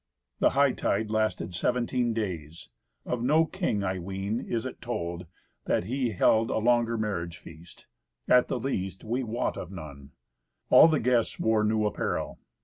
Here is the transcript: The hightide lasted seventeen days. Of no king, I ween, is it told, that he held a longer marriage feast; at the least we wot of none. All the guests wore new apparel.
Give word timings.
The 0.39 0.49
hightide 0.57 1.11
lasted 1.11 1.53
seventeen 1.53 2.11
days. 2.11 2.69
Of 3.05 3.21
no 3.21 3.45
king, 3.45 3.83
I 3.83 3.99
ween, 3.99 4.39
is 4.39 4.65
it 4.65 4.81
told, 4.81 5.27
that 5.65 5.83
he 5.83 6.09
held 6.09 6.49
a 6.49 6.57
longer 6.57 6.97
marriage 6.97 7.37
feast; 7.37 7.85
at 8.27 8.47
the 8.47 8.59
least 8.59 9.03
we 9.03 9.21
wot 9.21 9.57
of 9.57 9.71
none. 9.71 10.09
All 10.71 10.87
the 10.87 10.99
guests 10.99 11.39
wore 11.39 11.63
new 11.63 11.85
apparel. 11.85 12.39